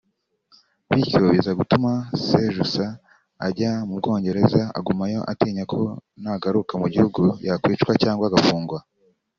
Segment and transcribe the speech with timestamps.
[0.93, 1.91] bityo biza gutuma
[2.25, 2.85] Sejusa
[3.47, 5.79] ajya mu Bwongereza agumayo atinya ko
[6.21, 8.79] nagaruka mu gihugu yakwicwa cyangwa agafungwa